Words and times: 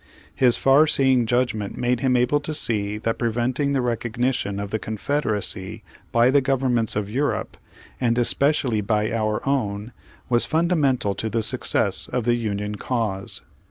His 0.33 0.57
far 0.57 0.87
seeing 0.87 1.27
judgment 1.27 1.77
made 1.77 1.99
him 1.99 2.15
able 2.17 2.39
to 2.39 2.55
see 2.55 2.97
that 2.97 3.19
preventing 3.19 3.73
the 3.73 3.81
recognition 3.83 4.59
of 4.59 4.71
the 4.71 4.79
Confederacy 4.79 5.83
by 6.11 6.31
the 6.31 6.41
govern 6.41 6.73
ments 6.73 6.95
of 6.95 7.07
Europe, 7.07 7.55
and 7.99 8.17
especially 8.17 8.81
by 8.81 9.11
our 9.11 9.47
own, 9.47 9.93
was 10.27 10.47
fundamental 10.47 11.13
to 11.13 11.29
the 11.29 11.43
success 11.43 12.07
of 12.07 12.23
the 12.23 12.33
Union 12.33 12.73
cause. 12.77 13.43